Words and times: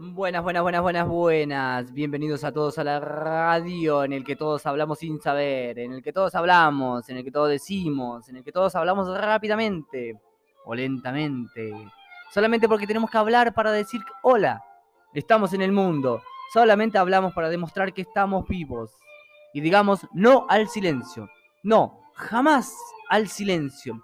Buenas, 0.00 0.44
buenas, 0.44 0.62
buenas, 0.62 0.80
buenas, 0.80 1.08
buenas. 1.08 1.92
Bienvenidos 1.92 2.44
a 2.44 2.52
todos 2.52 2.78
a 2.78 2.84
la 2.84 3.00
radio 3.00 4.04
en 4.04 4.12
el 4.12 4.22
que 4.22 4.36
todos 4.36 4.64
hablamos 4.64 5.00
sin 5.00 5.20
saber, 5.20 5.76
en 5.76 5.92
el 5.92 6.04
que 6.04 6.12
todos 6.12 6.36
hablamos, 6.36 7.08
en 7.08 7.16
el 7.16 7.24
que 7.24 7.32
todos 7.32 7.48
decimos, 7.48 8.28
en 8.28 8.36
el 8.36 8.44
que 8.44 8.52
todos 8.52 8.76
hablamos 8.76 9.12
rápidamente 9.18 10.20
o 10.64 10.72
lentamente. 10.76 11.74
Solamente 12.30 12.68
porque 12.68 12.86
tenemos 12.86 13.10
que 13.10 13.18
hablar 13.18 13.52
para 13.54 13.72
decir 13.72 14.00
hola, 14.22 14.62
estamos 15.14 15.52
en 15.52 15.62
el 15.62 15.72
mundo. 15.72 16.22
Solamente 16.52 16.96
hablamos 16.96 17.34
para 17.34 17.48
demostrar 17.48 17.92
que 17.92 18.02
estamos 18.02 18.46
vivos. 18.46 18.92
Y 19.52 19.60
digamos 19.60 20.06
no 20.12 20.46
al 20.48 20.68
silencio. 20.68 21.28
No, 21.64 22.02
jamás 22.14 22.72
al 23.10 23.26
silencio 23.26 24.00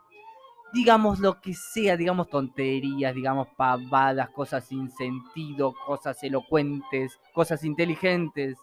digamos 0.75 1.21
lo 1.21 1.41
que 1.41 1.55
sea, 1.55 1.97
digamos 1.97 2.29
tonterías, 2.29 3.15
digamos 3.15 3.47
pavadas, 3.57 4.29
cosas 4.31 4.65
sin 4.67 4.91
sentido, 4.91 5.73
cosas 5.87 6.21
elocuentes, 6.25 7.19
cosas 7.32 7.63
inteligentes, 7.65 8.59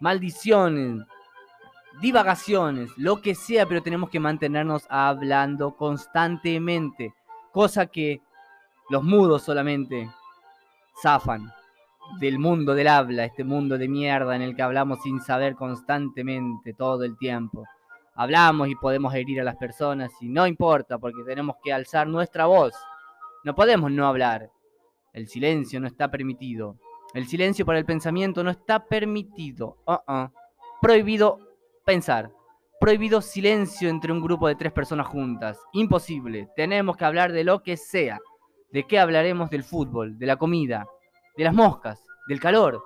maldiciones, 0.00 1.02
divagaciones, 2.02 2.90
lo 2.98 3.22
que 3.22 3.34
sea, 3.34 3.66
pero 3.66 3.82
tenemos 3.82 4.10
que 4.10 4.20
mantenernos 4.20 4.84
hablando 4.90 5.76
constantemente, 5.76 7.14
cosa 7.52 7.86
que 7.86 8.20
los 8.90 9.02
mudos 9.02 9.42
solamente 9.42 10.10
zafan 11.02 11.50
del 12.18 12.38
mundo 12.38 12.74
del 12.74 12.88
habla, 12.88 13.24
este 13.24 13.44
mundo 13.44 13.78
de 13.78 13.88
mierda 13.88 14.36
en 14.36 14.42
el 14.42 14.54
que 14.54 14.62
hablamos 14.62 15.02
sin 15.02 15.20
saber 15.22 15.54
constantemente 15.54 16.74
todo 16.74 17.04
el 17.04 17.16
tiempo 17.16 17.64
hablamos 18.20 18.68
y 18.68 18.74
podemos 18.74 19.14
herir 19.14 19.40
a 19.40 19.44
las 19.44 19.56
personas 19.56 20.12
y 20.20 20.28
no 20.28 20.46
importa 20.46 20.98
porque 20.98 21.22
tenemos 21.24 21.56
que 21.64 21.72
alzar 21.72 22.06
nuestra 22.06 22.44
voz. 22.44 22.74
No 23.44 23.54
podemos 23.54 23.90
no 23.90 24.06
hablar. 24.06 24.50
El 25.14 25.26
silencio 25.26 25.80
no 25.80 25.86
está 25.86 26.10
permitido. 26.10 26.76
El 27.14 27.26
silencio 27.26 27.64
para 27.64 27.78
el 27.78 27.86
pensamiento 27.86 28.44
no 28.44 28.50
está 28.50 28.84
permitido. 28.84 29.78
Uh-uh. 29.86 30.30
Prohibido 30.82 31.38
pensar. 31.86 32.30
Prohibido 32.78 33.22
silencio 33.22 33.88
entre 33.88 34.12
un 34.12 34.20
grupo 34.20 34.48
de 34.48 34.54
tres 34.54 34.72
personas 34.72 35.06
juntas. 35.06 35.58
Imposible. 35.72 36.50
Tenemos 36.54 36.98
que 36.98 37.06
hablar 37.06 37.32
de 37.32 37.44
lo 37.44 37.62
que 37.62 37.78
sea. 37.78 38.18
¿De 38.70 38.86
qué 38.86 38.98
hablaremos? 38.98 39.48
Del 39.48 39.64
fútbol, 39.64 40.18
de 40.18 40.26
la 40.26 40.36
comida, 40.36 40.86
de 41.38 41.44
las 41.44 41.54
moscas, 41.54 42.04
del 42.28 42.38
calor, 42.38 42.84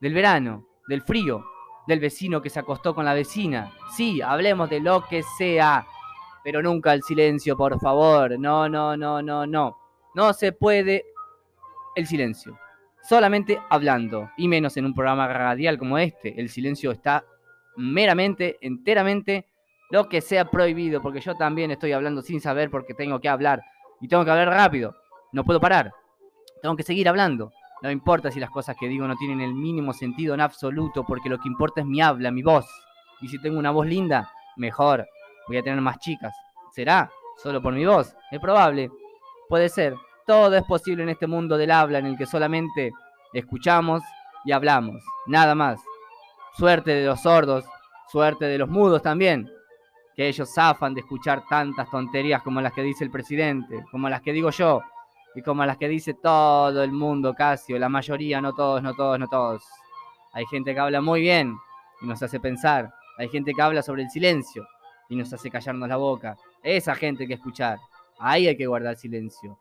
del 0.00 0.14
verano, 0.14 0.66
del 0.88 1.02
frío, 1.02 1.44
del 1.86 2.00
vecino 2.00 2.40
que 2.42 2.50
se 2.50 2.60
acostó 2.60 2.94
con 2.94 3.04
la 3.04 3.14
vecina. 3.14 3.72
Sí, 3.96 4.20
hablemos 4.20 4.70
de 4.70 4.80
lo 4.80 5.04
que 5.06 5.22
sea, 5.38 5.86
pero 6.44 6.62
nunca 6.62 6.92
el 6.92 7.02
silencio, 7.02 7.56
por 7.56 7.78
favor. 7.80 8.38
No, 8.38 8.68
no, 8.68 8.96
no, 8.96 9.22
no, 9.22 9.46
no. 9.46 9.76
No 10.14 10.32
se 10.32 10.52
puede 10.52 11.04
el 11.96 12.06
silencio. 12.06 12.58
Solamente 13.02 13.58
hablando, 13.70 14.30
y 14.36 14.46
menos 14.46 14.76
en 14.76 14.84
un 14.86 14.94
programa 14.94 15.26
radial 15.28 15.78
como 15.78 15.98
este. 15.98 16.40
El 16.40 16.48
silencio 16.48 16.90
está 16.90 17.24
meramente, 17.76 18.58
enteramente, 18.60 19.46
lo 19.90 20.08
que 20.08 20.20
sea 20.20 20.50
prohibido, 20.50 21.02
porque 21.02 21.20
yo 21.20 21.34
también 21.34 21.70
estoy 21.70 21.92
hablando 21.92 22.22
sin 22.22 22.40
saber 22.40 22.70
porque 22.70 22.94
tengo 22.94 23.20
que 23.20 23.28
hablar. 23.28 23.62
Y 24.00 24.08
tengo 24.08 24.24
que 24.24 24.30
hablar 24.30 24.48
rápido. 24.48 24.96
No 25.32 25.44
puedo 25.44 25.60
parar. 25.60 25.92
Tengo 26.62 26.76
que 26.76 26.82
seguir 26.82 27.08
hablando. 27.08 27.52
No 27.82 27.90
importa 27.90 28.30
si 28.30 28.40
las 28.40 28.50
cosas 28.50 28.76
que 28.78 28.88
digo 28.88 29.06
no 29.06 29.16
tienen 29.16 29.40
el 29.40 29.54
mínimo 29.54 29.92
sentido 29.92 30.34
en 30.34 30.40
absoluto, 30.40 31.04
porque 31.04 31.30
lo 31.30 31.38
que 31.38 31.48
importa 31.48 31.80
es 31.80 31.86
mi 31.86 32.00
habla, 32.02 32.30
mi 32.30 32.42
voz. 32.42 32.66
Y 33.20 33.28
si 33.28 33.40
tengo 33.40 33.58
una 33.58 33.70
voz 33.70 33.86
linda, 33.86 34.30
mejor. 34.56 35.06
Voy 35.48 35.56
a 35.56 35.62
tener 35.62 35.80
más 35.80 35.98
chicas. 35.98 36.34
¿Será? 36.72 37.10
¿Solo 37.42 37.62
por 37.62 37.72
mi 37.72 37.86
voz? 37.86 38.14
Es 38.30 38.38
probable. 38.38 38.90
Puede 39.48 39.68
ser. 39.68 39.94
Todo 40.26 40.54
es 40.56 40.64
posible 40.64 41.02
en 41.02 41.08
este 41.08 41.26
mundo 41.26 41.56
del 41.56 41.70
habla 41.70 41.98
en 41.98 42.06
el 42.06 42.18
que 42.18 42.26
solamente 42.26 42.92
escuchamos 43.32 44.02
y 44.44 44.52
hablamos. 44.52 45.02
Nada 45.26 45.54
más. 45.54 45.80
Suerte 46.56 46.90
de 46.92 47.06
los 47.06 47.22
sordos, 47.22 47.64
suerte 48.08 48.44
de 48.44 48.58
los 48.58 48.68
mudos 48.68 49.02
también. 49.02 49.50
Que 50.14 50.28
ellos 50.28 50.52
zafan 50.52 50.94
de 50.94 51.00
escuchar 51.00 51.44
tantas 51.48 51.90
tonterías 51.90 52.42
como 52.42 52.60
las 52.60 52.72
que 52.72 52.82
dice 52.82 53.04
el 53.04 53.10
presidente, 53.10 53.84
como 53.90 54.08
las 54.08 54.20
que 54.20 54.32
digo 54.32 54.50
yo, 54.50 54.82
y 55.34 55.42
como 55.42 55.64
las 55.64 55.76
que 55.76 55.88
dice 55.88 56.14
todo 56.14 56.82
el 56.82 56.92
mundo 56.92 57.34
casi, 57.34 57.72
o 57.72 57.78
la 57.78 57.88
mayoría, 57.88 58.40
no 58.40 58.52
todos, 58.52 58.82
no 58.82 58.94
todos, 58.94 59.18
no 59.18 59.28
todos. 59.28 59.62
Hay 60.32 60.44
gente 60.46 60.74
que 60.74 60.80
habla 60.80 61.00
muy 61.00 61.20
bien 61.20 61.56
y 62.00 62.06
nos 62.06 62.22
hace 62.22 62.40
pensar. 62.40 62.92
Hay 63.18 63.28
gente 63.28 63.52
que 63.52 63.62
habla 63.62 63.82
sobre 63.82 64.02
el 64.02 64.10
silencio 64.10 64.66
y 65.08 65.16
nos 65.16 65.32
hace 65.32 65.50
callarnos 65.50 65.88
la 65.88 65.96
boca. 65.96 66.36
Esa 66.62 66.94
gente 66.94 67.24
hay 67.24 67.28
que 67.28 67.34
escuchar. 67.34 67.78
Ahí 68.18 68.46
hay 68.46 68.56
que 68.56 68.66
guardar 68.66 68.96
silencio. 68.96 69.58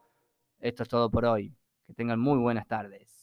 Esto 0.60 0.84
es 0.84 0.90
todo 0.90 1.10
por 1.10 1.26
hoy. 1.26 1.54
Que 1.86 1.94
tengan 1.94 2.20
muy 2.20 2.38
buenas 2.38 2.68
tardes. 2.68 3.19